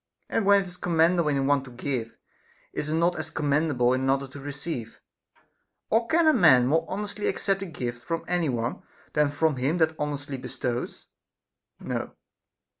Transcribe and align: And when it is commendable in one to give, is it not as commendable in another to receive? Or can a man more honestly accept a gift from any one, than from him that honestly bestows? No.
And 0.29 0.47
when 0.47 0.63
it 0.63 0.65
is 0.65 0.77
commendable 0.77 1.29
in 1.29 1.45
one 1.45 1.63
to 1.63 1.69
give, 1.69 2.17
is 2.73 2.89
it 2.89 2.95
not 2.95 3.15
as 3.17 3.29
commendable 3.29 3.93
in 3.93 4.01
another 4.01 4.27
to 4.29 4.39
receive? 4.39 4.99
Or 5.91 6.07
can 6.07 6.25
a 6.25 6.33
man 6.33 6.65
more 6.65 6.85
honestly 6.89 7.27
accept 7.27 7.61
a 7.61 7.67
gift 7.67 8.03
from 8.03 8.25
any 8.27 8.49
one, 8.49 8.81
than 9.13 9.27
from 9.27 9.57
him 9.57 9.77
that 9.77 9.93
honestly 9.99 10.37
bestows? 10.37 11.05
No. 11.79 12.15